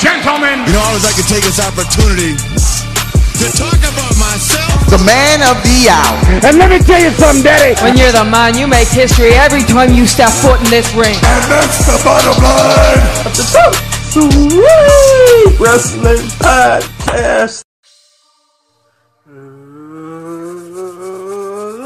[0.00, 0.64] gentlemen.
[0.66, 4.88] You know, I always like to take this opportunity to talk about myself.
[4.92, 6.16] The man of the hour.
[6.44, 7.78] And let me tell you something, Daddy.
[7.82, 11.16] When you're the man, you make history every time you step foot in this ring.
[11.16, 13.00] And that's the bottom line.
[13.24, 13.96] Of the TOEP.
[14.12, 17.64] Sweet Wrestling Podcast.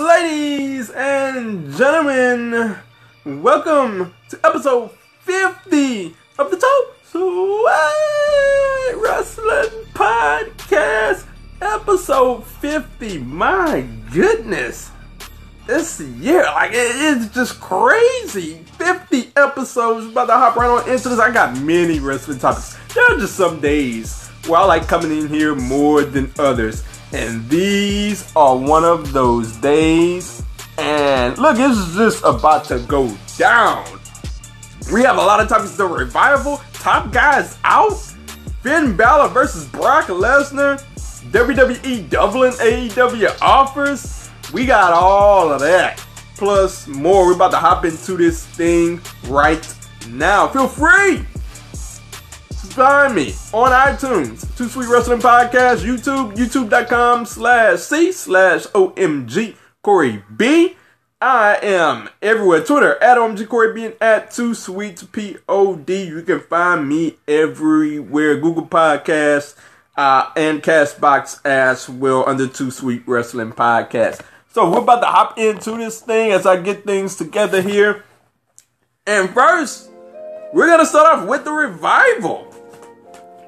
[0.06, 2.76] Ladies and gentlemen,
[3.24, 4.90] welcome to episode
[5.22, 7.24] 50 of the Top Sweet
[8.96, 11.26] Wrestling Podcast.
[11.60, 13.18] Episode 50.
[13.18, 14.92] My goodness.
[15.66, 18.64] This year, like, it is just crazy.
[18.78, 20.06] 50 episodes.
[20.06, 21.18] About to hop right on into this.
[21.18, 22.78] I got many wrestling topics.
[22.94, 26.84] There are just some days where I like coming in here more than others.
[27.12, 30.44] And these are one of those days.
[30.78, 33.84] And look, it's just about to go down.
[34.92, 35.76] We have a lot of topics.
[35.76, 37.92] The revival, top guys out.
[38.62, 40.82] Finn Balor versus Brock Lesnar.
[41.30, 44.28] WWE doubling AEW offers.
[44.52, 45.98] We got all of that.
[46.36, 47.26] Plus more.
[47.26, 49.66] We're about to hop into this thing right
[50.08, 50.48] now.
[50.48, 51.24] Feel free
[52.70, 60.22] find me on iTunes, Two Sweet Wrestling Podcast, YouTube, youtube.com slash C slash OMG Corey
[60.36, 60.76] B.
[61.22, 62.64] I am everywhere.
[62.64, 65.90] Twitter at OMG at Two Sweet POD.
[65.90, 68.40] You can find me everywhere.
[68.40, 69.54] Google Podcasts
[69.98, 74.22] uh, and Castbox as well under Two Sweet Wrestling Podcast.
[74.54, 78.02] So we're about to hop into this thing as I get things together here.
[79.06, 79.90] And first,
[80.54, 82.46] we're gonna start off with the revival.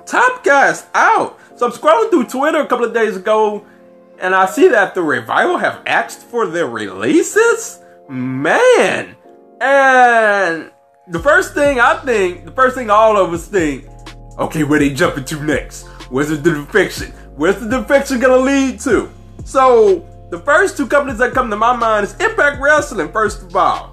[0.05, 1.39] Top guys out.
[1.57, 3.65] So I'm scrolling through Twitter a couple of days ago,
[4.23, 7.81] and I see that the revival have asked for their releases.
[8.09, 9.17] Man,
[9.61, 10.71] and
[11.09, 13.89] the first thing I think, the first thing all of us think,
[14.39, 15.87] okay, where they jumping to next?
[16.09, 17.11] Where's the defection?
[17.37, 19.11] Where's the defection gonna lead to?
[19.45, 23.11] So the first two companies that come to my mind is Impact Wrestling.
[23.11, 23.93] First of all,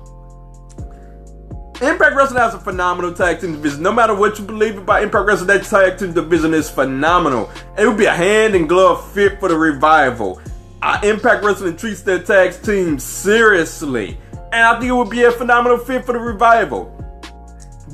[1.82, 3.82] Impact Wrestling has a phenomenal tag team division.
[3.82, 7.50] No matter what you believe about Impact Wrestling, that tag team division is phenomenal.
[7.78, 10.42] It would be a hand and glove fit for the revival.
[10.82, 14.18] Uh, Impact Wrestling treats their tag team seriously,
[14.52, 16.94] and I think it would be a phenomenal fit for the revival.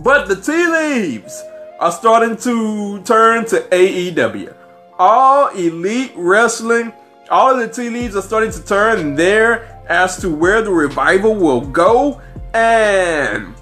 [0.04, 1.44] But the tea leaves
[1.80, 4.56] are starting to turn to AEW.
[4.98, 6.92] All Elite Wrestling,
[7.30, 11.36] all of the tea leaves are starting to turn there as to where the revival
[11.36, 12.20] will go.
[12.56, 13.54] And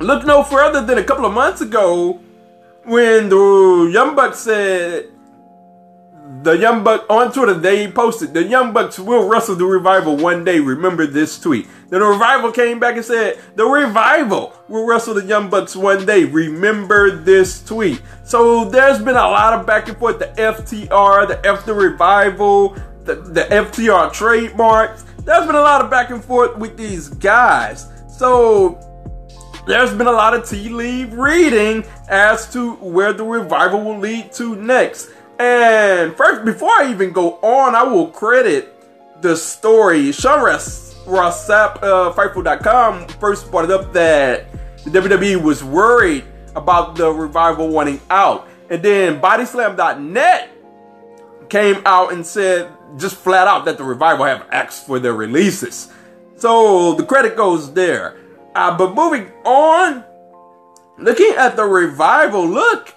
[0.00, 2.20] look no further than a couple of months ago
[2.84, 5.10] when the Young Bucks said
[6.42, 10.44] the Young Bucks on Twitter they posted the Young Bucks will wrestle the revival one
[10.44, 10.60] day.
[10.60, 11.66] Remember this tweet.
[11.88, 16.06] Then the revival came back and said the revival will wrestle the Young Bucks one
[16.06, 16.24] day.
[16.24, 18.00] Remember this tweet.
[18.24, 20.18] So there's been a lot of back and forth.
[20.18, 25.04] The FTR, the F the revival, the, the FTR trademarks.
[25.24, 27.90] There's been a lot of back and forth with these guys.
[28.08, 28.87] So
[29.68, 34.32] there's been a lot of tea leaf reading as to where the revival will lead
[34.32, 35.10] to next.
[35.38, 38.74] And first, before I even go on, I will credit
[39.20, 40.10] the story.
[40.10, 44.46] Sean Ross, Rossap, uh, Fightful.com first brought it up that
[44.84, 46.24] the WWE was worried
[46.56, 48.48] about the revival wanting out.
[48.70, 50.48] And then Bodyslam.net
[51.50, 55.92] came out and said just flat out that the revival have asked for their releases.
[56.36, 58.16] So the credit goes there.
[58.54, 60.04] Uh, but moving on,
[60.98, 62.94] looking at the revival, look,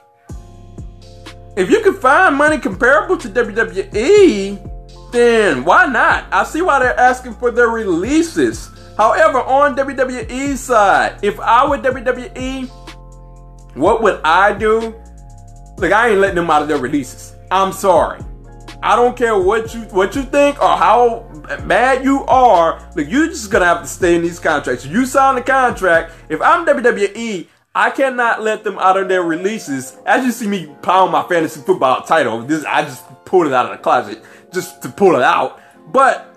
[1.56, 6.26] if you can find money comparable to WWE, then why not?
[6.32, 8.70] I see why they're asking for their releases.
[8.98, 12.70] However, on WWE side, if I were WWE,
[13.76, 14.96] what would I do?
[15.78, 17.36] Like I ain't letting them out of their releases.
[17.50, 18.22] I'm sorry.
[18.84, 21.30] I don't care what you what you think or how
[21.66, 22.86] mad you are.
[22.96, 24.86] Like you're just gonna have to stay in these contracts.
[24.86, 26.14] You sign the contract.
[26.30, 29.98] If I'm WWE, I cannot let them out of their releases.
[30.06, 33.66] As you see me pound my fantasy football title, this I just pulled it out
[33.66, 35.62] of the closet just to pull it out.
[35.92, 36.36] But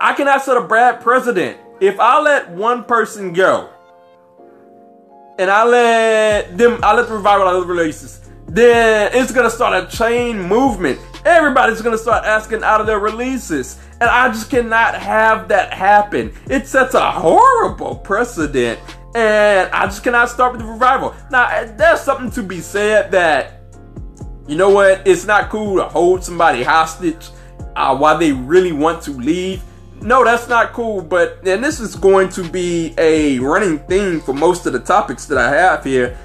[0.00, 1.58] I cannot set a bad president.
[1.80, 3.70] If I let one person go,
[5.38, 8.25] and I let them, I let the revival out of the releases,
[8.56, 10.98] then it's gonna start a chain movement.
[11.24, 13.78] Everybody's gonna start asking out of their releases.
[14.00, 16.32] And I just cannot have that happen.
[16.48, 18.78] It sets a horrible precedent.
[19.14, 21.14] And I just cannot start with the revival.
[21.30, 23.60] Now, there's something to be said that,
[24.46, 27.30] you know what, it's not cool to hold somebody hostage
[27.74, 29.62] uh, while they really want to leave.
[30.02, 34.34] No, that's not cool, but and this is going to be a running theme for
[34.34, 36.18] most of the topics that I have here.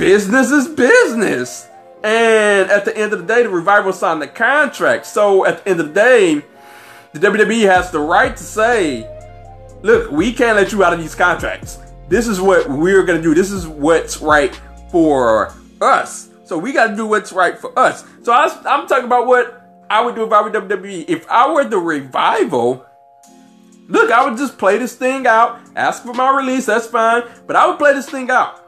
[0.00, 1.68] Business is business.
[2.02, 5.04] And at the end of the day, the revival signed the contract.
[5.04, 6.42] So at the end of the day,
[7.12, 9.06] the WWE has the right to say,
[9.82, 11.80] look, we can't let you out of these contracts.
[12.08, 13.34] This is what we're gonna do.
[13.34, 14.58] This is what's right
[14.90, 15.52] for
[15.82, 16.30] us.
[16.44, 18.02] So we gotta do what's right for us.
[18.22, 21.10] So I, am talking about what I would do if I were WWE.
[21.10, 22.86] If I were the revival,
[23.86, 27.24] look, I would just play this thing out, ask for my release, that's fine.
[27.46, 28.59] But I would play this thing out.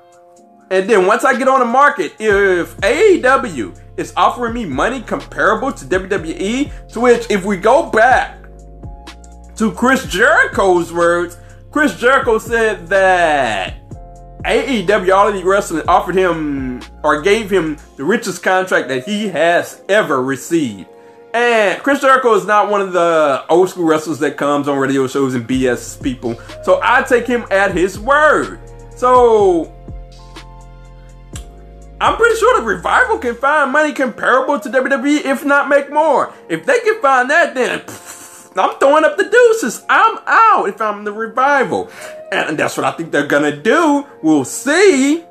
[0.73, 5.71] And then once I get on the market, if AEW is offering me money comparable
[5.71, 8.39] to WWE, to which if we go back
[9.57, 11.37] to Chris Jericho's words,
[11.71, 13.87] Chris Jericho said that
[14.47, 19.83] AEW All Elite Wrestling offered him or gave him the richest contract that he has
[19.91, 20.89] ever received.
[21.35, 25.07] And Chris Jericho is not one of the old school wrestlers that comes on radio
[25.07, 26.41] shows and BS people.
[26.63, 28.59] So I take him at his word.
[28.97, 29.71] So
[32.03, 36.35] I'm pretty sure the revival can find money comparable to WWE, if not make more.
[36.49, 39.85] If they can find that, then pff, I'm throwing up the deuces.
[39.89, 41.93] I'm out if I'm the revival.
[42.33, 44.05] And that's what I think they're gonna do.
[44.21, 45.25] We'll see.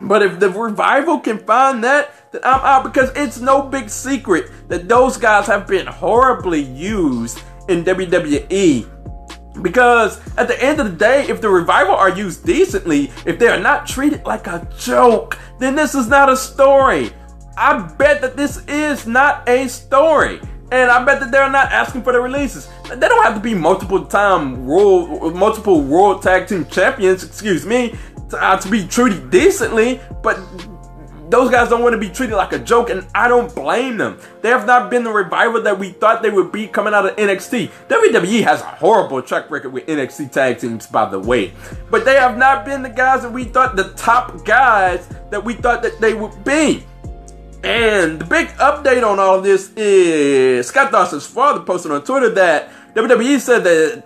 [0.00, 4.50] But if the revival can find that, then I'm out because it's no big secret
[4.66, 8.93] that those guys have been horribly used in WWE.
[9.62, 13.48] Because at the end of the day, if the revival are used decently, if they
[13.48, 17.12] are not treated like a joke, then this is not a story.
[17.56, 20.40] I bet that this is not a story.
[20.72, 22.68] And I bet that they're not asking for the releases.
[22.88, 27.94] They don't have to be multiple time world, multiple world tag team champions, excuse me,
[28.30, 30.00] to, uh, to be treated decently.
[30.22, 30.40] But
[31.30, 34.18] those guys don't want to be treated like a joke, and I don't blame them.
[34.42, 37.16] They have not been the revival that we thought they would be coming out of
[37.16, 37.70] NXT.
[37.88, 41.52] WWE has a horrible track record with NXT tag teams, by the way.
[41.90, 45.54] But they have not been the guys that we thought the top guys that we
[45.54, 46.84] thought that they would be.
[47.62, 52.28] And the big update on all of this is Scott Dawson's father posted on Twitter
[52.30, 54.04] that WWE said that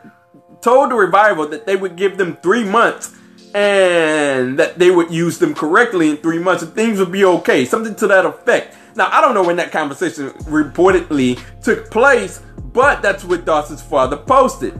[0.60, 3.17] told the revival that they would give them three months
[3.54, 7.64] and that they would use them correctly in three months and things would be okay.
[7.64, 8.76] Something to that effect.
[8.94, 14.16] Now, I don't know when that conversation reportedly took place, but that's what Dawson's father
[14.16, 14.78] posted.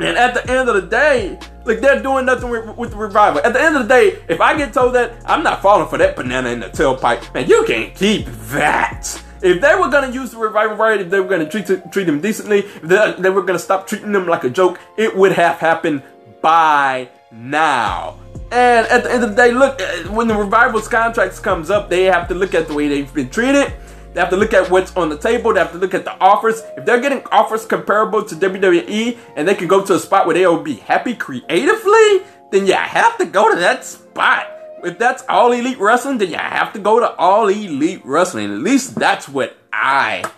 [0.00, 3.40] And at the end of the day, like they're doing nothing with, with, the revival.
[3.44, 5.98] At the end of the day, if I get told that, I'm not falling for
[5.98, 7.32] that banana in the tailpipe.
[7.34, 9.22] Man, you can't keep that.
[9.42, 12.20] If they were gonna use the revival right, if they were gonna treat treat them
[12.20, 15.58] decently, if they, they were gonna stop treating them like a joke, it would have
[15.58, 16.02] happened
[16.40, 18.18] by now.
[18.50, 21.88] And at the end of the day, look, uh, when the Revival's contracts comes up,
[21.88, 23.72] they have to look at the way they've been treated.
[24.12, 25.54] They have to look at what's on the table.
[25.54, 26.62] They have to look at the offers.
[26.76, 30.34] If they're getting offers comparable to WWE and they can go to a spot where
[30.34, 34.48] they'll be happy creatively, then you have to go to that spot.
[34.84, 38.52] If that's all elite wrestling, then you have to go to all elite wrestling.
[38.52, 40.30] At least that's what I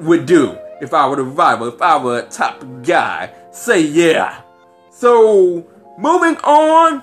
[0.00, 3.32] would do if I were the revival, if I were a top guy.
[3.52, 4.43] Say yeah.
[5.04, 5.66] So,
[5.98, 7.02] moving on,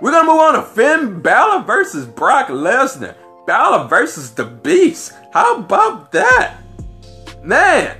[0.00, 3.14] we're gonna move on to Finn Balor versus Brock Lesnar.
[3.46, 5.12] Balor versus the Beast.
[5.34, 6.54] How about that?
[7.44, 7.98] Man,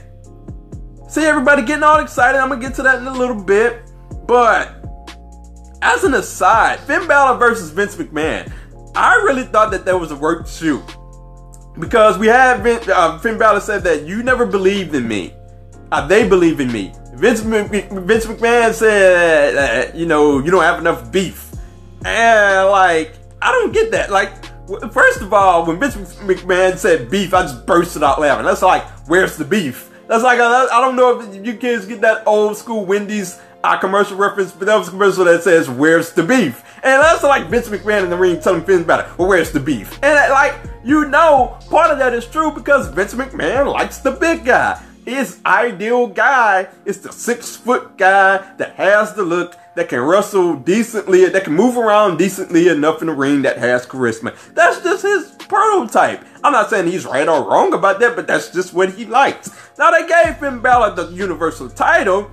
[1.07, 2.39] see everybody getting all excited.
[2.39, 3.93] I'm gonna get to that in a little bit.
[4.27, 4.75] But
[5.83, 8.51] as an aside, Finn Balor versus Vince McMahon.
[8.95, 10.83] I really thought that that was a work shoot
[11.79, 15.35] because we had Vin, uh, Finn Balor said that you never believed in me.
[15.93, 16.95] Uh, they believe in me.
[17.17, 21.51] Vince, Vince McMahon said, uh, you know, you don't have enough beef.
[22.05, 24.11] And, like, I don't get that.
[24.11, 24.33] Like,
[24.93, 28.45] first of all, when Vince McMahon said beef, I just bursted out laughing.
[28.45, 29.91] That's like, where's the beef?
[30.09, 34.17] That's like, I don't know if you kids get that old school Wendy's uh, commercial
[34.17, 36.63] reference, but that was a commercial that says, where's the beef?
[36.85, 39.19] And that's like Vince McMahon in the ring telling Finn about it.
[39.19, 39.99] Well, where's the beef?
[40.03, 40.55] And, uh, like,
[40.85, 44.81] you know, part of that is true because Vince McMahon likes the big guy.
[45.07, 50.57] His ideal guy is the six foot guy that has the look, that can wrestle
[50.57, 54.35] decently, that can move around decently enough in the ring, that has charisma.
[54.55, 56.25] That's just his prototype.
[56.43, 59.49] I'm not saying he's right or wrong about that, but that's just what he likes.
[59.79, 62.29] Now they gave Finn Balor the Universal title,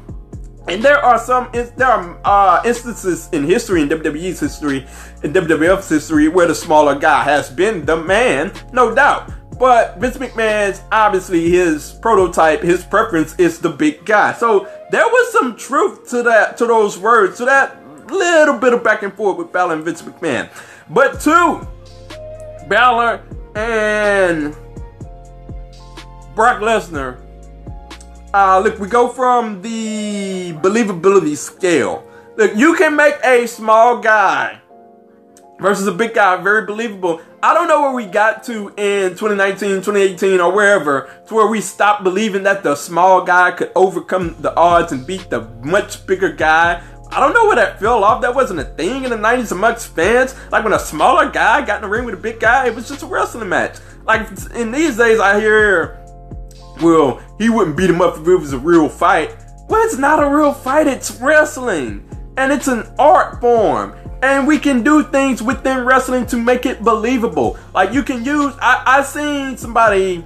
[0.68, 4.88] and there are some there are uh, instances in history, in WWE's history,
[5.24, 9.32] in WWF's history, where the smaller guy has been the man, no doubt.
[9.64, 14.34] But Vince McMahon's obviously his prototype, his preference is the big guy.
[14.34, 17.78] So there was some truth to that, to those words, to that
[18.12, 20.50] little bit of back and forth with Balor and Vince McMahon.
[20.90, 21.66] But two,
[22.68, 23.24] Balor
[23.56, 24.54] and
[26.36, 27.22] Brock Lesnar.
[28.34, 32.06] Uh, look, we go from the believability scale.
[32.36, 34.60] Look, you can make a small guy
[35.62, 37.22] versus a big guy, very believable.
[37.44, 41.60] I don't know where we got to in 2019, 2018, or wherever, to where we
[41.60, 46.32] stopped believing that the small guy could overcome the odds and beat the much bigger
[46.32, 46.82] guy.
[47.12, 48.22] I don't know where that fell off.
[48.22, 50.36] That wasn't a thing in the 90s amongst fans.
[50.54, 52.88] Like when a smaller guy got in the ring with a big guy, it was
[52.88, 53.76] just a wrestling match.
[54.06, 56.02] Like in these days, I hear,
[56.82, 59.36] well, he wouldn't beat him up if it was a real fight.
[59.68, 62.10] Well, it's not a real fight, it's wrestling.
[62.38, 66.82] And it's an art form and we can do things within wrestling to make it
[66.82, 67.58] believable.
[67.74, 70.24] Like you can use I I seen somebody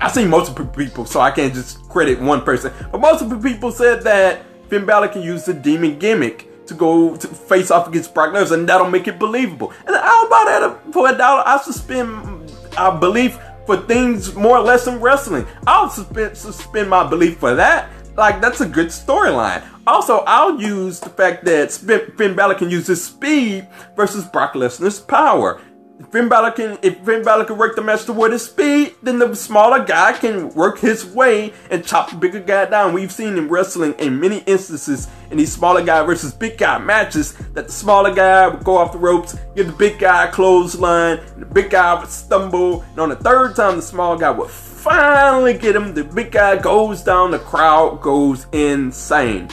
[0.00, 2.72] I seen multiple people, so I can't just credit one person.
[2.92, 7.28] But multiple people said that Finn Balor can use the demon gimmick to go to
[7.28, 9.72] face off against Brock Lesnar, and that'll make it believable.
[9.86, 11.44] And I'll buy that for a dollar.
[11.46, 15.46] I suspend our belief for things more or less in wrestling.
[15.66, 17.88] I'll suspend suspend my belief for that.
[18.16, 19.62] Like that's a good storyline.
[19.86, 24.98] Also, I'll use the fact that Finn Balor can use his speed versus Brock Lesnar's
[24.98, 25.60] power.
[25.98, 29.18] If Finn Balor can, if Finn Balor can work the match toward his speed, then
[29.18, 32.92] the smaller guy can work his way and chop the bigger guy down.
[32.92, 37.32] We've seen in wrestling in many instances in these smaller guy versus big guy matches
[37.54, 41.20] that the smaller guy would go off the ropes, give the big guy a clothesline,
[41.38, 44.50] the big guy would stumble, and on the third time the small guy would
[44.86, 45.92] finally get him.
[45.92, 49.48] The big guy goes down, the crowd goes insane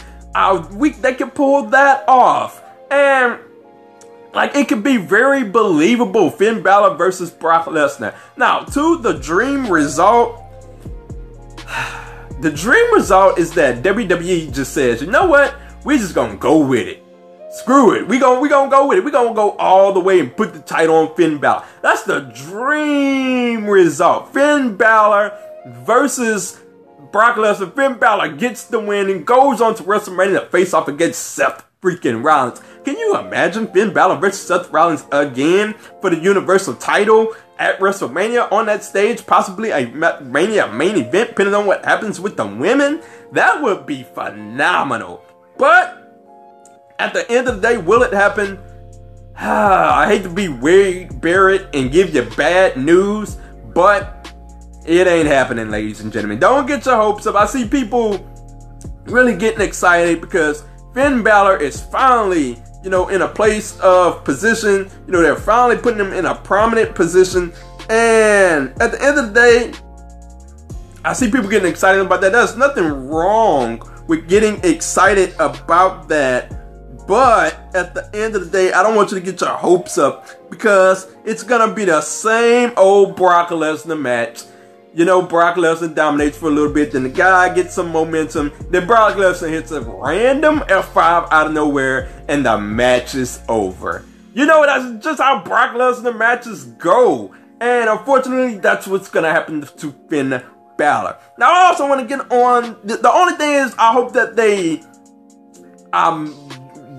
[0.74, 2.62] week they can pull that off.
[2.92, 3.40] And
[4.34, 6.30] like it could be very believable.
[6.30, 8.16] Finn Balor versus Brock Lesnar.
[8.38, 10.40] Now, to the dream result.
[12.42, 15.56] The dream result is that WWE just says, you know what?
[15.86, 17.03] We just gonna go with it.
[17.54, 18.08] Screw it.
[18.08, 19.06] We gonna we gonna go with it.
[19.06, 21.64] We gonna go all the way and put the title on Finn Balor.
[21.84, 24.34] That's the dream result.
[24.34, 25.38] Finn Balor
[25.86, 26.60] versus
[27.12, 30.88] Brock Lesnar, Finn Balor gets the win and goes on to WrestleMania to face off
[30.88, 32.60] against Seth freaking Rollins.
[32.84, 38.52] Can you imagine Finn Balor versus Seth Rollins again for the Universal title at WrestleMania
[38.52, 39.28] on that stage?
[39.28, 39.86] Possibly a
[40.22, 43.04] Mania main event, depending on what happens with the women?
[43.32, 45.24] That would be phenomenal.
[45.60, 46.03] But
[47.04, 48.58] at the end of the day, will it happen?
[49.36, 53.38] I hate to be Wade Barrett and give you bad news,
[53.74, 54.34] but
[54.86, 56.40] it ain't happening, ladies and gentlemen.
[56.40, 57.36] Don't get your hopes up.
[57.36, 58.26] I see people
[59.06, 64.90] really getting excited because Finn Balor is finally, you know, in a place of position.
[65.06, 67.52] You know, they're finally putting him in a prominent position.
[67.90, 69.74] And at the end of the day,
[71.04, 72.32] I see people getting excited about that.
[72.32, 76.63] There's nothing wrong with getting excited about that.
[77.08, 79.98] But at the end of the day, I don't want you to get your hopes
[79.98, 84.44] up because it's gonna be the same old Brock Lesnar match
[84.96, 88.52] you know, Brock Lesnar dominates for a little bit, then the guy gets some momentum,
[88.70, 94.06] then Brock Lesnar hits a random F5 out of nowhere, and the match is over.
[94.34, 97.34] You know, that's just how Brock Lesnar matches go.
[97.60, 100.44] And unfortunately, that's what's gonna happen to Finn
[100.78, 101.18] Balor.
[101.38, 102.78] Now, I also want to get on.
[102.84, 104.84] The, the only thing is, I hope that they
[105.94, 106.50] um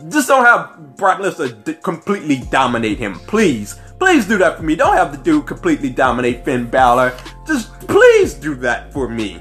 [0.09, 3.79] just don't have Brock Lesnar d- completely dominate him, please.
[3.99, 4.77] Please do that for me.
[4.77, 7.17] Don't have the dude completely dominate Finn Balor.
[7.47, 9.41] Just please do that for me.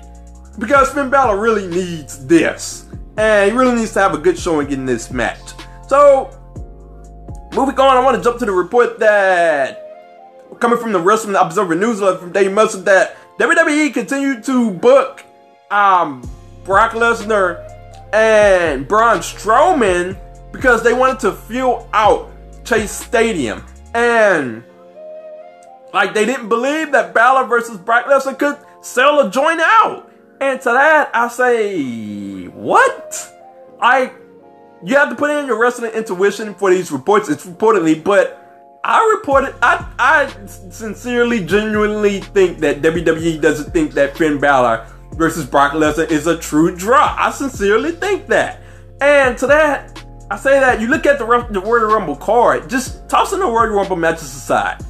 [0.59, 2.85] Because Finn Balor really needs this.
[3.17, 5.39] And he really needs to have a good showing in this match.
[5.87, 6.29] So,
[7.53, 9.79] moving on, I want to jump to the report that
[10.59, 15.23] coming from the Wrestling Observer newsletter from Dave Meltzer that WWE continued to book
[15.71, 16.23] um,
[16.63, 17.69] Brock Lesnar
[18.13, 20.17] and Braun Strowman
[20.53, 22.31] because they wanted to fill out
[22.63, 23.65] Chase Stadium.
[23.93, 24.63] And
[25.93, 30.09] like they didn't believe that Balor versus Brock Lesnar could sell a joint out.
[30.39, 33.31] And to that, I say, what?
[33.81, 34.11] I,
[34.83, 37.29] you have to put in your wrestling intuition for these reports.
[37.29, 38.39] It's reportedly, but
[38.83, 45.45] I reported, I, I sincerely, genuinely think that WWE doesn't think that Finn Balor versus
[45.45, 47.15] Brock Lesnar is a true draw.
[47.17, 48.61] I sincerely think that.
[48.99, 49.92] And to that,
[50.31, 53.69] I say that you look at the, the Royal Rumble card, just tossing the Royal
[53.69, 54.83] Rumble matches aside.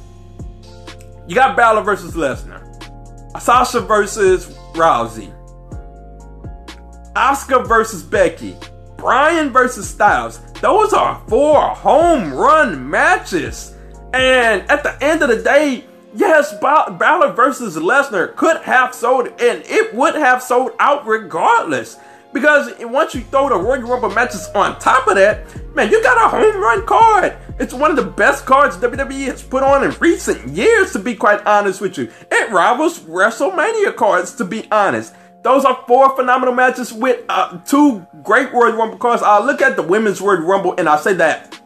[1.26, 2.62] You got Balor versus Lesnar,
[3.40, 5.32] Sasha versus Rousey,
[7.14, 8.56] Asuka versus Becky,
[8.96, 10.40] Bryan versus Styles.
[10.60, 13.74] Those are four home run matches.
[14.12, 19.62] And at the end of the day, yes, Balor versus Lesnar could have sold, and
[19.66, 21.96] it would have sold out regardless.
[22.34, 26.18] Because once you throw the Royal Rumble matches on top of that, man, you got
[26.18, 27.36] a home run card.
[27.60, 31.14] It's one of the best cards WWE has put on in recent years, to be
[31.14, 32.10] quite honest with you.
[32.32, 35.14] It rivals WrestleMania cards, to be honest.
[35.44, 39.22] Those are four phenomenal matches with uh, two great Royal Rumble cards.
[39.22, 41.60] I look at the Women's Royal Rumble and I say that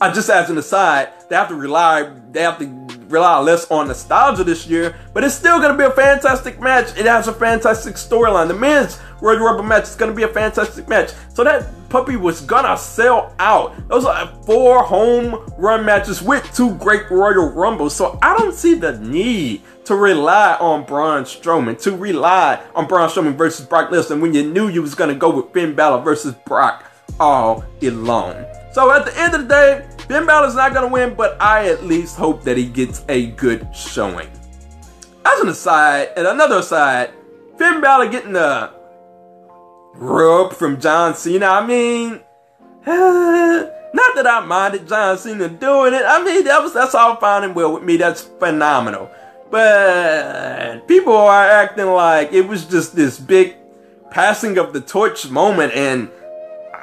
[0.00, 2.66] Uh, just as an aside, they have to rely they have to
[3.14, 6.96] rely less on nostalgia this year, but it's still gonna be a fantastic match.
[6.98, 8.48] It has a fantastic storyline.
[8.48, 11.12] The men's Royal Rumble match is gonna be a fantastic match.
[11.32, 13.72] So that puppy was gonna sell out.
[13.88, 17.94] Those are four home run matches with two great Royal Rumbles.
[17.94, 23.08] So I don't see the need to rely on Braun Strowman, to rely on Braun
[23.08, 26.34] Strowman versus Brock Lesnar when you knew you was gonna go with Finn Balor versus
[26.46, 26.90] Brock
[27.20, 28.44] all alone.
[28.74, 31.84] So at the end of the day, Finn Balor's not gonna win, but I at
[31.84, 34.28] least hope that he gets a good showing.
[35.24, 37.10] As an aside, and another aside,
[37.56, 38.72] Finn Balor getting the
[39.94, 41.46] rub from John Cena.
[41.46, 42.20] I mean,
[42.84, 46.02] not that I minded John Cena doing it.
[46.04, 47.96] I mean, that was that's all fine and well with me.
[47.96, 49.08] That's phenomenal.
[49.52, 53.54] But people are acting like it was just this big
[54.10, 56.10] passing of the torch moment, and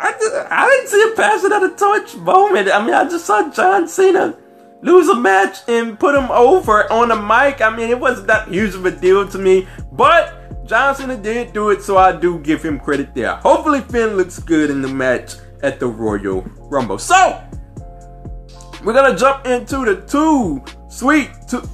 [0.01, 2.69] I, I didn't see a passing of the torch moment.
[2.71, 4.35] I mean, I just saw John Cena
[4.81, 7.61] lose a match and put him over on the mic.
[7.61, 11.53] I mean, it wasn't that huge of a deal to me, but John Cena did
[11.53, 13.35] do it, so I do give him credit there.
[13.35, 16.97] Hopefully, Finn looks good in the match at the Royal Rumble.
[16.97, 17.39] So,
[18.83, 21.29] we're gonna jump into the two sweet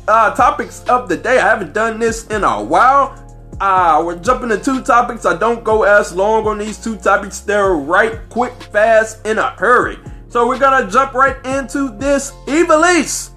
[0.10, 1.39] uh, topics of the day.
[1.39, 3.24] I haven't done this in a while.
[3.59, 5.25] Uh, we're jumping to two topics.
[5.25, 7.39] I don't go as long on these two topics.
[7.39, 9.97] They're right, quick, fast, in a hurry.
[10.29, 12.31] So we're gonna jump right into this.
[12.45, 13.31] Ivelisse.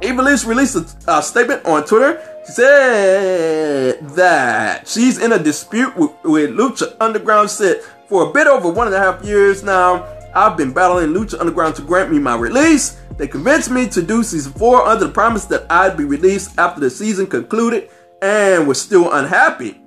[0.00, 2.22] Ivelisse released a, a statement on Twitter.
[2.46, 7.50] She said that she's in a dispute with, with Lucha Underground.
[7.50, 11.38] Said for a bit over one and a half years now, I've been battling Lucha
[11.38, 12.98] Underground to grant me my release.
[13.18, 16.80] They convinced me to do season four under the promise that I'd be released after
[16.80, 17.90] the season concluded
[18.22, 19.80] and was still unhappy.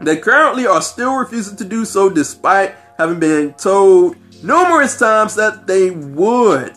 [0.00, 5.66] They currently are still refusing to do so despite having been told numerous times that
[5.66, 6.76] they would.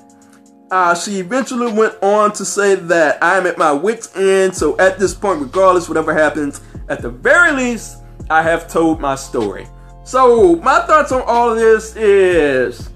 [0.71, 4.99] Uh, she eventually went on to say that I'm at my wit's end, so at
[4.99, 7.97] this point, regardless, whatever happens, at the very least,
[8.29, 9.67] I have told my story.
[10.03, 12.89] So, my thoughts on all of this is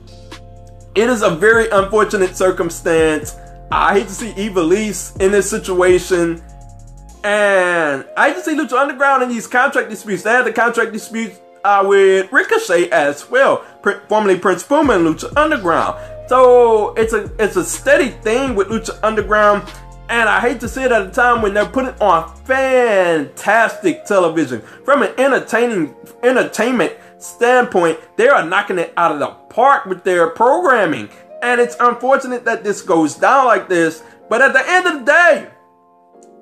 [0.96, 3.36] it is a very unfortunate circumstance.
[3.72, 6.44] I hate to see Ivelisse in this situation.
[7.24, 10.24] And I to see Lucha Underground in these contract disputes.
[10.24, 13.64] They had the contract disputes uh, with Ricochet as well,
[14.10, 16.00] formerly Prince Puma and Lucha Underground.
[16.28, 19.64] So it's a it's a steady thing with Lucha Underground,
[20.10, 24.62] and I hate to see it at a time when they're putting on fantastic television.
[24.84, 30.30] From an entertaining entertainment standpoint, they are knocking it out of the park with their
[30.30, 31.10] programming.
[31.42, 35.06] And it's unfortunate that this goes down like this, but at the end of the
[35.06, 35.50] day,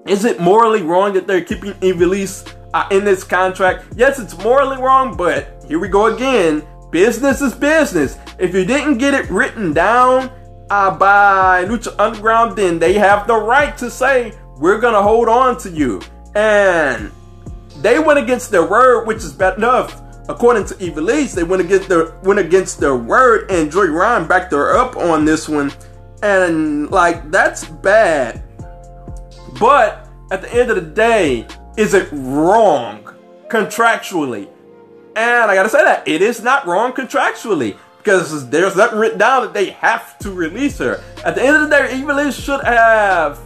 [0.07, 3.85] is it morally wrong that they're keeping Ivelisse uh, in this contract?
[3.95, 6.65] Yes, it's morally wrong, but here we go again.
[6.91, 8.17] Business is business.
[8.39, 10.31] If you didn't get it written down
[10.69, 15.29] uh, by Lucha Underground, then they have the right to say, we're going to hold
[15.29, 16.01] on to you.
[16.35, 17.11] And
[17.77, 20.01] they went against their word, which is bad enough.
[20.29, 24.51] According to Ivelisse, they went against their went against their word, and Joey Ryan backed
[24.53, 25.73] her up on this one.
[26.21, 28.43] And like that's bad.
[29.61, 31.45] But at the end of the day,
[31.77, 33.03] is it wrong
[33.47, 34.49] contractually?
[35.15, 39.43] And I gotta say that it is not wrong contractually because there's nothing written down
[39.43, 41.03] that they have to release her.
[41.23, 43.39] At the end of the day, Ivelisse should have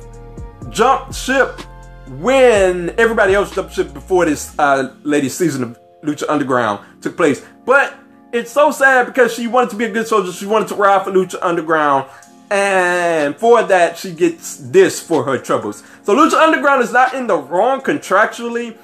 [0.69, 1.59] jumped ship
[2.07, 7.43] when everybody else jumped ship before this uh, lady's season of Lucha Underground took place.
[7.65, 7.93] But
[8.31, 10.31] it's so sad because she wanted to be a good soldier.
[10.31, 12.09] She wanted to ride for Lucha Underground.
[12.51, 15.83] And for that, she gets this for her troubles.
[16.03, 18.77] So Lucha Underground is not in the wrong contractually,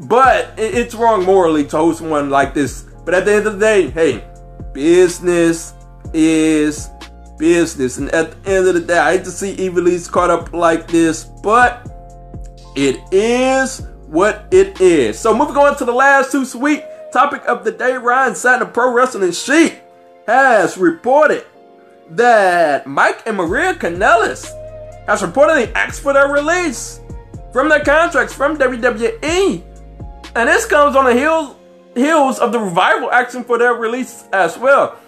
[0.00, 2.84] but it's wrong morally to host one like this.
[3.04, 4.24] But at the end of the day, hey,
[4.72, 5.74] business
[6.14, 6.88] is
[7.38, 7.98] business.
[7.98, 10.88] And at the end of the day, I hate to see Ivelisse caught up like
[10.88, 11.88] this, but
[12.74, 15.18] it is what it is.
[15.18, 18.92] So moving on to the last two sweet topic of the day, Ryan Satin Pro
[18.92, 19.78] Wrestling Sheet
[20.26, 21.44] has reported
[22.16, 24.46] that Mike and Maria Kanellis
[25.06, 27.00] has reportedly asked for their release
[27.52, 29.62] from their contracts from WWE.
[30.34, 31.56] And this comes on the heels,
[31.94, 34.98] heels of the revival action for their release as well.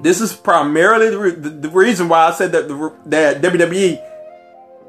[0.00, 4.00] This is primarily the, the, the reason why I said that, the, that WWE,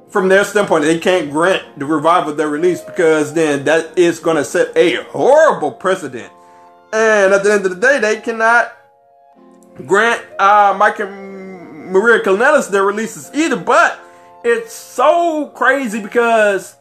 [0.09, 4.37] from their standpoint, they can't grant the revival their release because then that is going
[4.37, 6.31] to set a horrible precedent.
[6.91, 8.71] And at the end of the day, they cannot
[9.85, 13.55] grant uh, Mike and Maria Kanellis their releases either.
[13.55, 13.99] But
[14.43, 16.75] it's so crazy because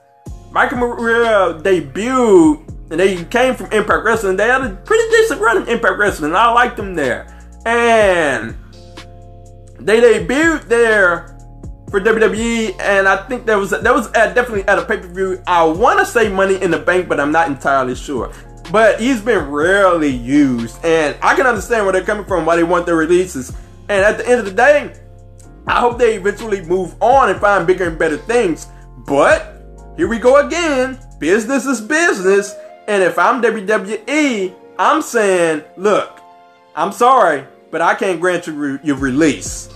[0.51, 4.37] Mike and Maria debuted and they came from Impact Wrestling.
[4.37, 6.35] They had a pretty decent run in Impact Wrestling.
[6.35, 7.27] I liked them there.
[7.65, 8.55] And
[9.81, 11.39] they debuted there
[11.91, 15.09] for WWE, and I think that was that was at, definitely at a pay per
[15.09, 15.43] view.
[15.47, 18.33] I want to say Money in the Bank, but I'm not entirely sure.
[18.73, 22.65] But he's been rarely used, and I can understand where they're coming from, why they
[22.65, 23.51] want their releases.
[23.91, 24.95] And at the end of the day,
[25.67, 28.69] I hope they eventually move on and find bigger and better things.
[29.07, 29.63] But
[29.99, 30.99] here we go again.
[31.19, 32.55] Business is business,
[32.89, 36.21] and if I'm WWE, I'm saying, look,
[36.75, 39.69] I'm sorry, but I can't grant you re- your release.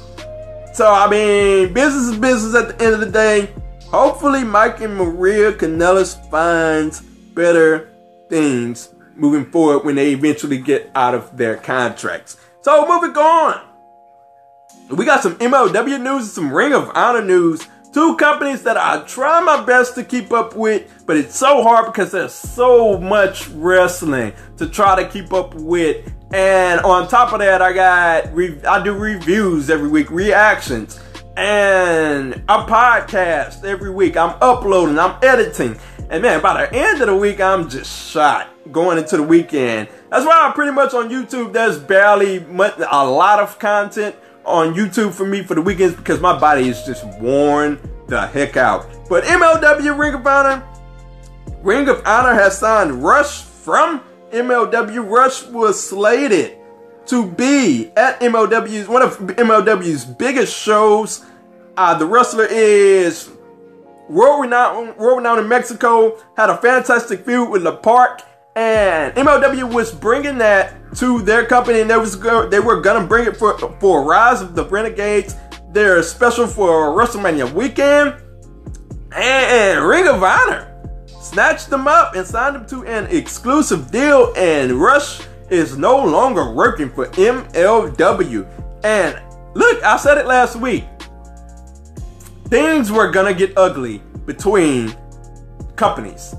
[0.72, 3.50] So, I mean, business is business at the end of the day.
[3.90, 7.92] Hopefully, Mike and Maria Kanellis finds better
[8.28, 12.36] things moving forward when they eventually get out of their contracts.
[12.60, 13.62] So, moving on.
[14.90, 17.66] We got some MLW news and some Ring of Honor news.
[17.92, 21.86] Two companies that I try my best to keep up with, but it's so hard
[21.86, 26.12] because there's so much wrestling to try to keep up with.
[26.32, 31.00] And on top of that, I got re- I do reviews every week, reactions,
[31.36, 34.16] and a podcast every week.
[34.16, 35.78] I'm uploading, I'm editing.
[36.08, 39.88] And man, by the end of the week, I'm just shot going into the weekend.
[40.10, 41.52] That's why I'm pretty much on YouTube.
[41.52, 44.14] There's barely much, a lot of content
[44.44, 48.56] on YouTube for me for the weekends because my body is just worn the heck
[48.56, 48.86] out.
[49.08, 50.66] But MLW Ring of Honor,
[51.62, 55.10] Ring of Honor has signed Rush from MLW.
[55.10, 56.56] Rush was slated
[57.06, 61.24] to be at MLW's one of MLW's biggest shows.
[61.76, 63.30] Uh, the wrestler is
[64.08, 66.18] world renowned, world renowned in Mexico.
[66.36, 67.76] Had a fantastic feud with L.A.
[67.76, 68.22] Park,
[68.54, 72.18] and MLW was bringing that to their company, and they was
[72.50, 75.36] they were gonna bring it for for Rise of the Renegades.
[75.72, 78.14] Their special for WrestleMania weekend,
[79.12, 80.72] and Ring of Honor
[81.20, 84.32] snatched them up and signed them to an exclusive deal.
[84.36, 88.46] And Rush is no longer working for MLW.
[88.84, 89.20] And
[89.54, 90.84] look, I said it last week.
[92.48, 94.94] Things were gonna get ugly between
[95.76, 96.34] companies.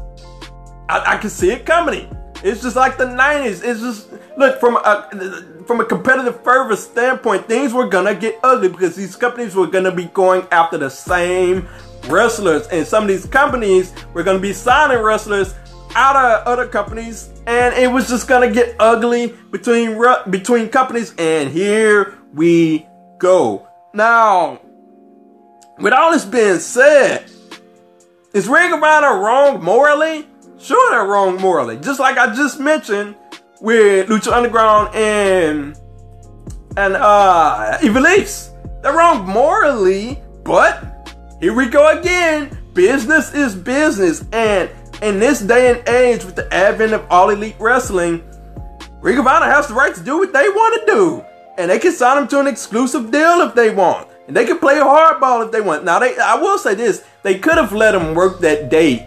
[0.90, 2.16] I, I can see it coming.
[2.44, 3.64] It's just like the 90s.
[3.64, 8.70] It's just look from a from a competitive fervor standpoint, things were gonna get ugly
[8.70, 11.68] because these companies were gonna be going after the same
[12.08, 15.54] wrestlers, and some of these companies were gonna be signing wrestlers
[15.96, 21.14] out of other companies, and it was just gonna get ugly between between companies.
[21.18, 23.68] And here we go.
[23.94, 24.62] Now,
[25.80, 27.30] with all this being said,
[28.34, 30.28] is Ring of Honor wrong morally?
[30.60, 31.78] Sure, they're wrong morally.
[31.78, 33.16] Just like I just mentioned
[33.62, 35.78] with Lucha Underground and
[36.76, 38.52] and uh Ivelisse.
[38.82, 42.58] They're wrong morally, but here we go again.
[42.74, 44.70] Business is business, and
[45.02, 48.24] in this day and age, with the advent of all elite wrestling,
[49.02, 51.26] Ring of Honor has the right to do what they want to do,
[51.58, 54.60] and they can sign them to an exclusive deal if they want, and they could
[54.60, 55.84] play hardball if they want.
[55.84, 59.04] Now, they I will say this: they could have let them work that date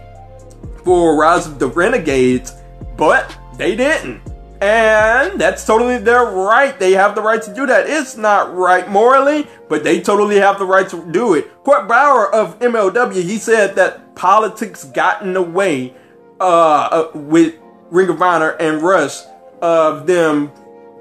[0.83, 2.53] for Rise of the Renegades,
[2.97, 4.21] but they didn't.
[4.61, 6.77] And that's totally their right.
[6.77, 7.89] They have the right to do that.
[7.89, 11.63] It's not right morally, but they totally have the right to do it.
[11.63, 15.95] Court Bauer of MLW, he said that politics got in the way
[16.39, 17.55] uh, uh, with
[17.89, 19.21] Ring of Honor and Rush
[19.63, 20.51] of them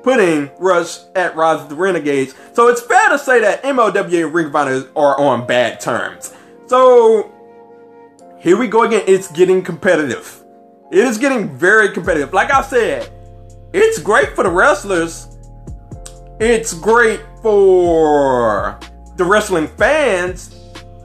[0.03, 2.35] putting Rush at Rise of the Renegades.
[2.53, 4.55] So it's fair to say that MLW and Ring
[4.97, 6.35] are on bad terms.
[6.67, 7.33] So
[8.39, 9.03] here we go again.
[9.07, 10.43] It's getting competitive.
[10.91, 12.33] It is getting very competitive.
[12.33, 13.11] Like I said,
[13.73, 15.29] it's great for the wrestlers.
[16.41, 18.81] It's great for
[19.17, 20.55] the wrestling fans,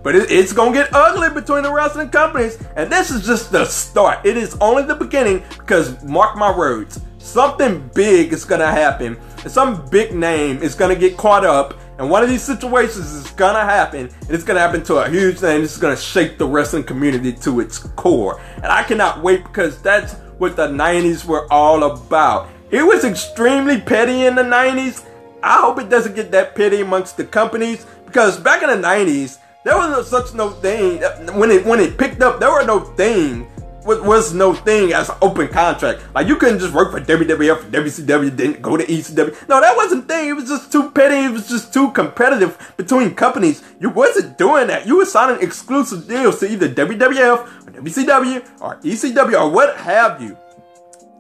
[0.02, 2.58] but it, it's gonna get ugly between the wrestling companies.
[2.76, 4.26] And this is just the start.
[4.26, 9.18] It is only the beginning because mark my words, something big is gonna happen.
[9.44, 11.74] And some big name is gonna get caught up.
[11.98, 15.40] And one of these situations is gonna happen, and it's gonna happen to a huge
[15.40, 15.64] thing.
[15.64, 18.40] It's gonna shake the wrestling community to its core.
[18.58, 22.50] And I cannot wait because that's what the 90s were all about.
[22.70, 25.04] It was extremely petty in the 90s.
[25.42, 29.38] I hope it doesn't get that petty amongst the companies because back in the 90s,
[29.64, 31.02] there was no such no thing.
[31.40, 33.48] When it when it picked up, there were no thing.
[33.86, 36.04] Was no thing as an open contract.
[36.16, 39.48] Like you couldn't just work for WWF, WCW, didn't go to ECW.
[39.48, 40.30] No, that wasn't thing.
[40.30, 41.26] It was just too petty.
[41.26, 43.64] It was just too competitive between companies.
[43.80, 44.88] You wasn't doing that.
[44.88, 50.20] You were signing exclusive deals to either WWF or WCW or ECW or what have
[50.20, 50.36] you.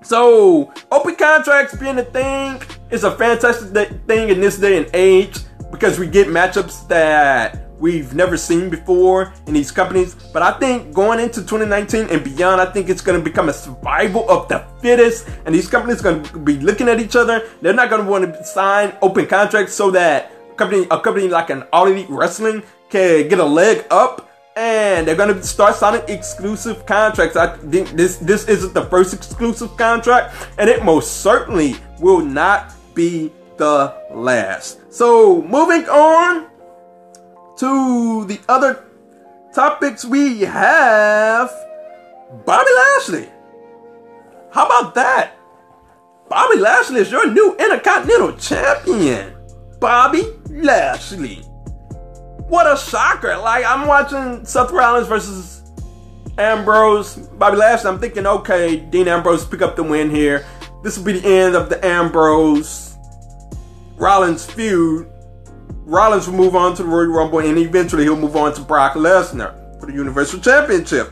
[0.01, 5.37] So, open contracts being a thing is a fantastic thing in this day and age
[5.71, 10.15] because we get matchups that we've never seen before in these companies.
[10.15, 13.53] But I think going into 2019 and beyond, I think it's going to become a
[13.53, 15.27] survival of the fittest.
[15.45, 17.47] And these companies are going to be looking at each other.
[17.61, 21.49] They're not going to want to sign open contracts so that company, a company like
[21.49, 26.85] an All Elite Wrestling can get a leg up and they're gonna start signing exclusive
[26.85, 27.35] contracts.
[27.35, 32.73] I think this this isn't the first exclusive contract, and it most certainly will not
[32.93, 34.79] be the last.
[34.93, 36.47] So moving on
[37.57, 38.85] to the other
[39.53, 41.49] topics we have
[42.45, 43.29] Bobby Lashley.
[44.51, 45.33] How about that?
[46.29, 49.35] Bobby Lashley is your new Intercontinental Champion.
[49.79, 51.35] Bobby Lashley.
[52.47, 53.37] What a shocker.
[53.37, 55.61] Like, I'm watching Seth Rollins versus
[56.37, 57.89] Ambrose, Bobby Lashley.
[57.89, 60.45] I'm thinking, okay, Dean Ambrose pick up the win here.
[60.83, 62.97] This will be the end of the Ambrose
[63.95, 65.11] Rollins feud.
[65.85, 68.93] Rollins will move on to the Royal Rumble and eventually he'll move on to Brock
[68.93, 71.11] Lesnar for the Universal Championship.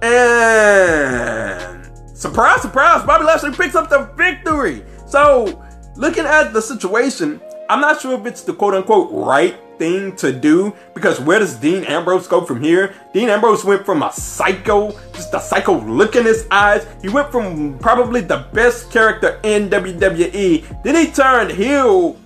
[0.00, 4.84] And surprise, surprise, Bobby Lashley picks up the victory.
[5.06, 5.62] So,
[5.96, 10.32] looking at the situation, I'm not sure if it's the quote unquote right thing to
[10.32, 12.94] do because where does Dean Ambrose go from here?
[13.12, 16.86] Dean Ambrose went from a psycho, just a psycho look in his eyes.
[17.02, 20.82] He went from probably the best character in WWE.
[20.82, 22.16] Then he turned heel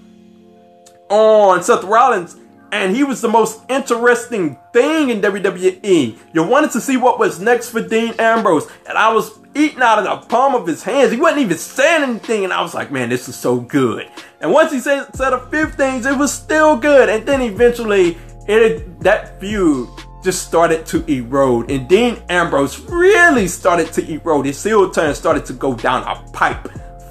[1.12, 2.36] on Seth Rollins
[2.72, 6.18] and he was the most interesting thing in WWE.
[6.32, 9.98] You wanted to see what was next for Dean Ambrose, and I was eating out
[9.98, 11.12] of the palm of his hands.
[11.12, 14.10] He wasn't even saying anything, and I was like, man, this is so good.
[14.40, 17.10] And once he said, said a few things, it was still good.
[17.10, 18.16] And then eventually,
[18.48, 19.90] it that feud
[20.24, 24.46] just started to erode, and Dean Ambrose really started to erode.
[24.46, 26.68] His heel turn started to go down a pipe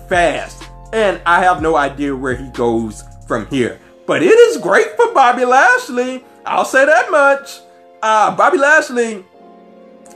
[0.10, 3.80] fast, and I have no idea where he goes from here.
[4.12, 6.26] But it is great for Bobby Lashley.
[6.45, 7.62] I'll say that much.
[8.04, 9.24] Uh, Bobby Lashley,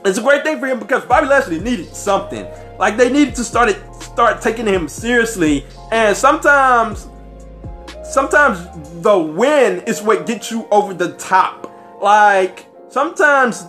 [0.04, 2.46] it's a great thing for him because Bobby Lashley needed something.
[2.78, 5.64] Like they needed to start it, start taking him seriously.
[5.92, 7.08] And sometimes,
[8.04, 8.68] sometimes
[9.00, 11.72] the win is what gets you over the top.
[12.02, 13.64] Like sometimes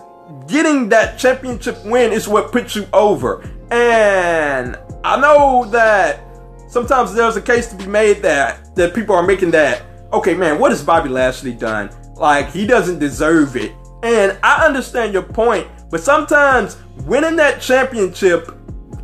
[0.46, 3.48] getting that championship win is what puts you over.
[3.70, 6.20] And I know that
[6.68, 10.58] sometimes there's a case to be made that that people are making that okay, man,
[10.58, 11.90] what has Bobby Lashley done?
[12.14, 13.72] Like, he doesn't deserve it.
[14.02, 18.54] And I understand your point, but sometimes winning that championship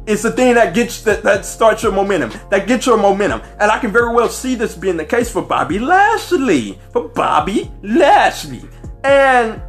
[0.07, 3.41] is the thing that gets that, that starts your momentum, that gets your momentum.
[3.59, 6.79] And I can very well see this being the case for Bobby Lashley.
[6.93, 8.63] For Bobby Lashley.
[9.03, 9.61] And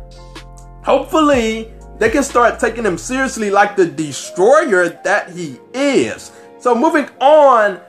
[0.83, 6.31] hopefully they can start taking him seriously like the destroyer that he is.
[6.59, 7.79] So moving on,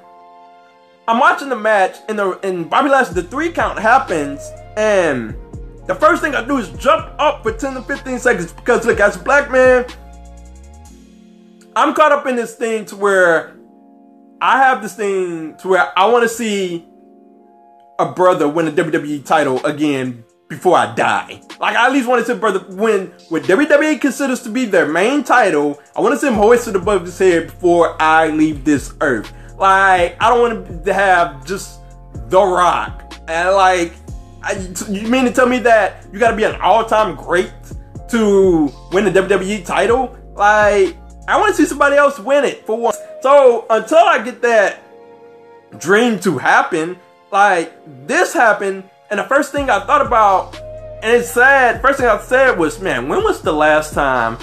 [1.09, 5.37] I'm watching the match and the and Bobby Lashley, the three count happens, and
[5.87, 8.99] the first thing I do is jump up for 10 to 15 seconds because look,
[8.99, 9.87] as a black man,
[11.77, 13.57] I'm caught up in this thing to where
[14.41, 16.85] I have this thing to where I want to see
[17.99, 21.41] a brother win a WWE title again before I die.
[21.61, 24.65] Like I at least want to see a brother win what WWE considers to be
[24.65, 25.81] their main title.
[25.95, 29.33] I want to see him hoisted above his head before I leave this earth.
[29.59, 31.81] Like, I don't want to have just
[32.29, 33.15] The Rock.
[33.29, 33.93] And like,
[34.43, 34.53] I,
[34.89, 37.53] you mean to tell me that you got to be an all-time great
[38.11, 40.17] to win the WWE title?
[40.35, 40.97] Like,
[41.29, 42.99] I want to see somebody else win it for once.
[43.21, 44.83] So until I get that
[45.79, 46.97] dream to happen,
[47.33, 47.73] like
[48.07, 50.57] this happened, and the first thing I thought about,
[51.03, 51.83] and it's sad.
[51.83, 54.39] First thing I said was, man, when was the last time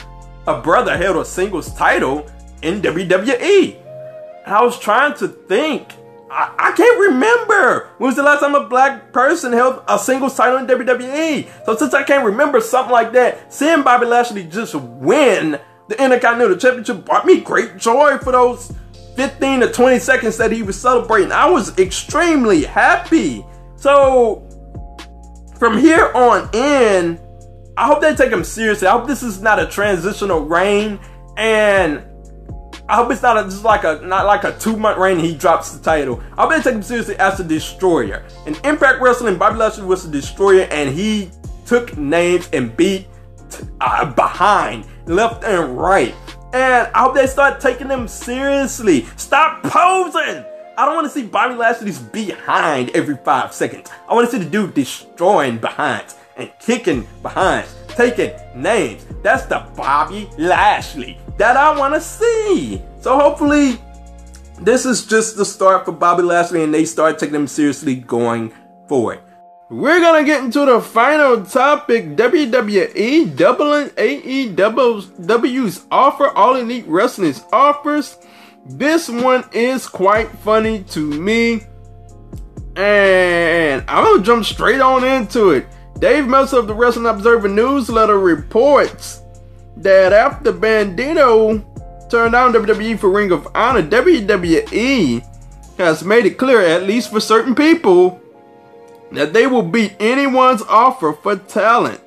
[0.47, 2.28] a brother held a singles title
[2.62, 3.82] in WWE?
[4.45, 5.93] I was trying to think.
[6.29, 7.91] I, I, can't remember.
[7.97, 11.47] When was the last time a black person held a single title in WWE?
[11.65, 16.58] So since I can't remember something like that, seeing Bobby Lashley just win the Intercontinental
[16.58, 18.73] Championship brought me great joy for those
[19.15, 21.32] 15 to 20 seconds that he was celebrating.
[21.32, 23.45] I was extremely happy.
[23.75, 24.47] So
[25.60, 27.19] from here on in,
[27.77, 28.88] I hope they take him seriously.
[28.88, 30.99] I hope this is not a transitional reign
[31.38, 32.03] and
[32.89, 35.17] I hope it's not a, just like a not like a two month reign.
[35.17, 36.21] He drops the title.
[36.37, 38.25] I better take him seriously as the destroyer.
[38.45, 41.31] In Impact Wrestling, Bobby Lashley was the destroyer, and he
[41.65, 43.07] took names and beat
[43.79, 46.13] uh, behind, left and right.
[46.53, 49.05] And I hope they start taking them seriously.
[49.15, 50.43] Stop posing.
[50.75, 53.89] I don't want to see Bobby Lashley's behind every five seconds.
[54.09, 59.05] I want to see the dude destroying behind and kicking behind, taking names.
[59.21, 62.81] That's the Bobby Lashley that I want to see.
[63.01, 63.79] So hopefully,
[64.61, 68.53] this is just the start for Bobby Lashley and they start taking him seriously going
[68.87, 69.19] forward.
[69.69, 78.17] We're gonna get into the final topic WWE doubling AEW's offer, All Elite Wrestling's offers.
[78.65, 81.63] This one is quite funny to me.
[82.75, 85.65] And I'm gonna jump straight on into it.
[85.97, 89.22] Dave Meltzer of the Wrestling Observer newsletter reports
[89.77, 91.63] that after Bandido
[92.09, 95.25] turned down WWE for Ring of Honor, WWE
[95.77, 98.21] has made it clear, at least for certain people,
[99.12, 101.99] that they will beat anyone's offer for talent.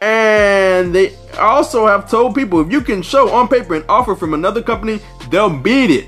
[0.00, 4.34] And they also have told people if you can show on paper an offer from
[4.34, 6.06] another company, they'll beat it.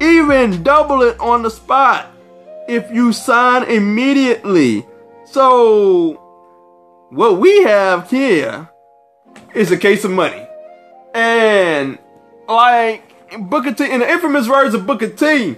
[0.00, 2.10] Even double it on the spot
[2.68, 4.86] if you sign immediately.
[5.24, 6.14] So,
[7.10, 8.69] what we have here
[9.54, 10.46] is a case of money.
[11.14, 11.98] And,
[12.48, 13.02] like,
[13.38, 15.56] Booker T, in the infamous words of Booker T,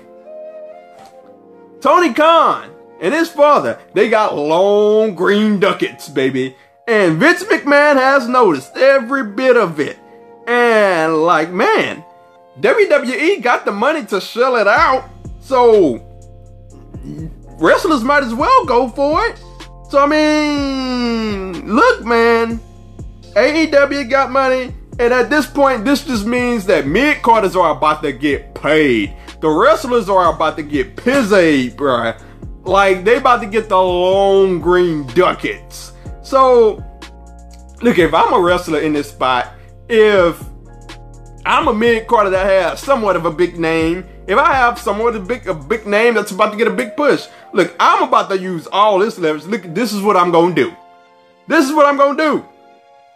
[1.81, 6.57] Tony Khan and his father, they got long green ducats, baby.
[6.87, 9.99] And Vince McMahon has noticed every bit of it.
[10.47, 12.05] And, like, man,
[12.61, 15.09] WWE got the money to shell it out.
[15.41, 16.05] So,
[17.59, 19.43] wrestlers might as well go for it.
[19.89, 22.61] So I mean, look, man,
[23.35, 28.03] AEW got money, and at this point, this just means that mid carders are about
[28.03, 29.17] to get paid.
[29.41, 32.21] The wrestlers are about to get paid, bruh.
[32.65, 35.93] Like they about to get the long green ducats.
[36.23, 36.85] So,
[37.81, 39.55] look, if I'm a wrestler in this spot,
[39.89, 40.41] if
[41.45, 45.17] I'm a mid carder that has somewhat of a big name, if I have somewhat
[45.17, 48.07] of a big, a big name that's about to get a big push, look, I'm
[48.07, 49.45] about to use all this leverage.
[49.47, 50.77] Look, this is what I'm gonna do.
[51.49, 52.45] This is what I'm gonna do.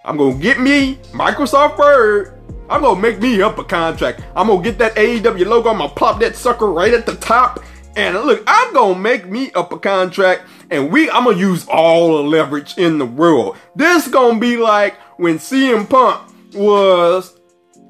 [0.07, 2.40] I'm gonna get me Microsoft Word.
[2.71, 4.23] I'm gonna make me up a contract.
[4.37, 5.69] I'm gonna get that AEW logo.
[5.71, 7.62] I'm gonna pop that sucker right at the top.
[7.97, 10.42] And look, I'm gonna make me up a contract.
[10.71, 13.57] And we, I'm gonna use all the leverage in the world.
[13.75, 17.40] This gonna be like when CM Punk was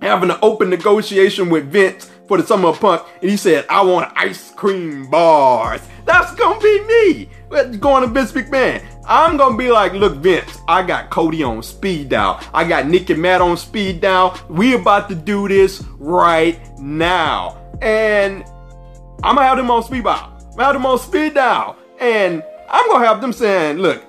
[0.00, 3.82] having an open negotiation with Vince for the Summer of Punk, and he said, I
[3.82, 5.82] want ice cream bars.
[6.06, 7.28] That's gonna be me.
[7.78, 8.82] Going to Vince McMahon.
[9.08, 12.40] I'm gonna be like, look, Vince, I got Cody on speed dial.
[12.52, 14.38] I got Nick and Matt on speed dial.
[14.48, 17.58] We about to do this right now.
[17.80, 18.44] And
[19.22, 20.32] I'm gonna have them on speed dial.
[20.34, 21.76] I'm gonna have them on speed dial.
[22.00, 24.02] And I'm gonna have them saying, look,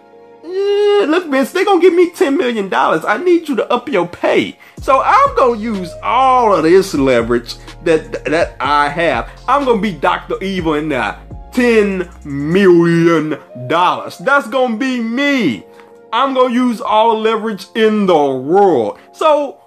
[0.43, 2.73] yeah, look, Vince, they gonna give me $10 million.
[2.73, 4.57] I need you to up your pay.
[4.81, 9.29] So I'm gonna use all of this leverage that that I have.
[9.47, 10.41] I'm gonna be Dr.
[10.41, 11.19] Evil in that.
[11.58, 13.36] $10 million.
[13.67, 15.65] That's gonna be me.
[16.13, 19.00] I'm gonna use all leverage in the world.
[19.12, 19.60] So,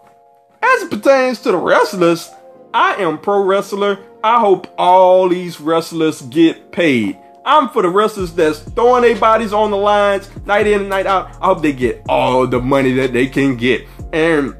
[0.62, 2.30] as it pertains to the wrestlers,
[2.72, 3.98] I am pro wrestler.
[4.22, 7.18] I hope all these wrestlers get paid.
[7.44, 11.06] I'm for the wrestlers that's throwing their bodies on the lines night in and night
[11.06, 11.30] out.
[11.42, 13.84] I hope they get all the money that they can get.
[14.12, 14.54] And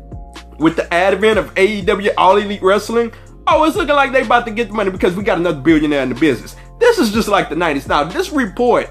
[0.58, 3.12] with the advent of AEW All Elite Wrestling,
[3.46, 6.02] oh, it's looking like they about to get the money because we got another billionaire
[6.02, 6.56] in the business.
[6.80, 7.86] This is just like the 90s.
[7.86, 8.90] Now, this report,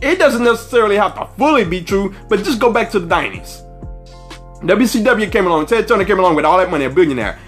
[0.00, 3.66] it doesn't necessarily have to fully be true, but just go back to the 90s.
[4.62, 7.38] WCW came along, Ted Turner came along with all that money, a billionaire.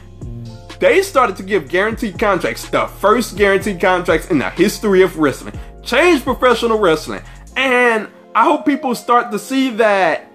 [0.78, 5.58] They started to give guaranteed contracts, the first guaranteed contracts in the history of wrestling.
[5.82, 7.22] Changed professional wrestling.
[7.56, 10.26] And I hope people start to see that,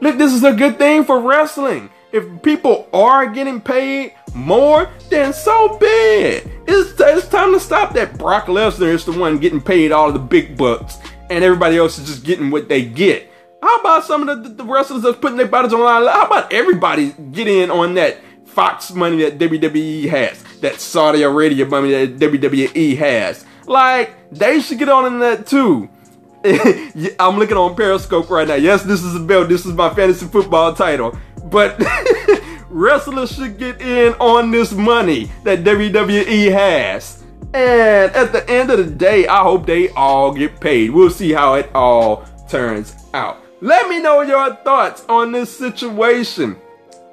[0.00, 1.90] look, this is a good thing for wrestling.
[2.12, 6.46] If people are getting paid more, then so be it.
[6.66, 10.18] It's, it's time to stop that Brock Lesnar is the one getting paid all the
[10.18, 10.98] big bucks
[11.30, 13.30] and everybody else is just getting what they get.
[13.62, 16.06] How about some of the, the wrestlers that's putting their bodies on the line?
[16.06, 21.66] How about everybody get in on that Fox money that WWE has, that Saudi Arabia
[21.66, 23.44] money that WWE has?
[23.66, 25.90] Like, they should get on in that too.
[27.18, 28.54] I'm looking on Periscope right now.
[28.54, 29.48] Yes, this is a belt.
[29.48, 31.18] This is my fantasy football title.
[31.44, 31.78] But
[32.70, 37.24] wrestlers should get in on this money that WWE has.
[37.54, 40.90] And at the end of the day, I hope they all get paid.
[40.90, 43.38] We'll see how it all turns out.
[43.60, 46.56] Let me know your thoughts on this situation.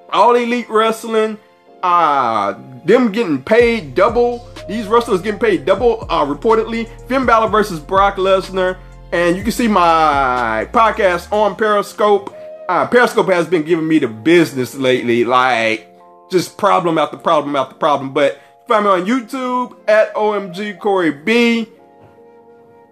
[0.10, 1.38] All Elite Wrestling,
[1.82, 2.54] uh,
[2.84, 4.48] them getting paid double.
[4.68, 6.90] These wrestlers getting paid double, uh, reportedly.
[7.08, 8.78] Finn Balor versus Brock Lesnar.
[9.12, 12.35] And you can see my podcast on Periscope
[12.68, 15.90] uh, Periscope has been giving me the business lately, like
[16.32, 18.14] just problem after problem after problem.
[18.14, 21.68] But find me on YouTube at OMG Corey B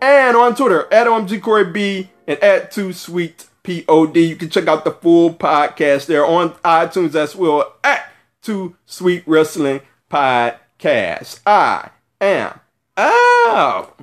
[0.01, 4.15] and on Twitter at OMG Corey B and at Too Sweet Pod.
[4.15, 8.11] You can check out the full podcast there on iTunes as well at
[8.41, 11.39] Too Sweet Wrestling Podcast.
[11.45, 11.89] I
[12.21, 12.59] am
[12.97, 13.99] out.